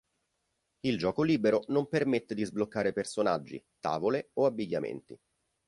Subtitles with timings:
[0.79, 5.15] Il gioco libero non permette di sbloccare personaggi, tavole o abbigliamenti.